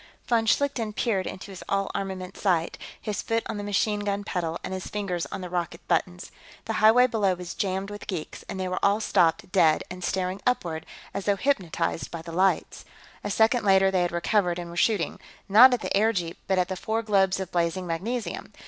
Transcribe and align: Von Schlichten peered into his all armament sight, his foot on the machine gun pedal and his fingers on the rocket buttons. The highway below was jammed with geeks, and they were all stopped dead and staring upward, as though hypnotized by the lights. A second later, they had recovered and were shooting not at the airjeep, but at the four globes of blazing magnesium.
Von 0.25 0.47
Schlichten 0.47 0.93
peered 0.93 1.27
into 1.27 1.51
his 1.51 1.63
all 1.69 1.91
armament 1.93 2.35
sight, 2.35 2.75
his 2.99 3.21
foot 3.21 3.43
on 3.45 3.57
the 3.57 3.63
machine 3.63 3.99
gun 3.99 4.23
pedal 4.23 4.59
and 4.63 4.73
his 4.73 4.87
fingers 4.87 5.27
on 5.27 5.41
the 5.41 5.47
rocket 5.49 5.79
buttons. 5.87 6.31
The 6.65 6.73
highway 6.81 7.05
below 7.05 7.35
was 7.35 7.53
jammed 7.53 7.91
with 7.91 8.07
geeks, 8.07 8.43
and 8.49 8.59
they 8.59 8.67
were 8.67 8.83
all 8.83 8.99
stopped 8.99 9.51
dead 9.51 9.83
and 9.91 10.03
staring 10.03 10.41
upward, 10.43 10.87
as 11.13 11.25
though 11.25 11.35
hypnotized 11.35 12.09
by 12.09 12.23
the 12.23 12.31
lights. 12.31 12.83
A 13.23 13.29
second 13.29 13.63
later, 13.63 13.91
they 13.91 14.01
had 14.01 14.11
recovered 14.11 14.57
and 14.57 14.71
were 14.71 14.75
shooting 14.75 15.19
not 15.47 15.71
at 15.71 15.81
the 15.81 15.95
airjeep, 15.95 16.37
but 16.47 16.57
at 16.57 16.67
the 16.67 16.75
four 16.75 17.03
globes 17.03 17.39
of 17.39 17.51
blazing 17.51 17.85
magnesium. 17.85 18.51